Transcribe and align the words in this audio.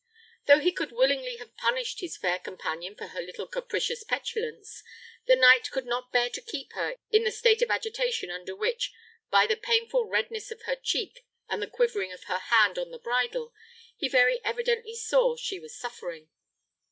Though 0.47 0.59
he 0.59 0.71
could 0.71 0.91
willingly 0.91 1.35
have 1.35 1.55
punished 1.57 1.99
his 1.99 2.17
fair 2.17 2.39
companion 2.39 2.95
for 2.95 3.09
her 3.09 3.21
little 3.21 3.45
capricious 3.45 4.03
petulance, 4.03 4.81
the 5.27 5.35
knight 5.35 5.69
could 5.69 5.85
not 5.85 6.11
bear 6.11 6.27
to 6.31 6.41
keep 6.41 6.73
her 6.73 6.95
in 7.11 7.23
the 7.23 7.29
state 7.29 7.61
of 7.61 7.69
agitation 7.69 8.31
under 8.31 8.55
which, 8.55 8.91
by 9.29 9.45
the 9.45 9.55
painful 9.55 10.07
redness 10.09 10.49
of 10.49 10.63
her 10.63 10.75
cheek 10.75 11.23
and 11.47 11.61
the 11.61 11.67
quivering 11.67 12.11
of 12.11 12.23
her 12.23 12.39
hand 12.39 12.79
on 12.79 12.89
the 12.89 12.97
bridle, 12.97 13.53
he 13.95 14.09
very 14.09 14.43
evidently 14.43 14.95
saw 14.95 15.35
she 15.35 15.59
was 15.59 15.77
suffering. 15.79 16.29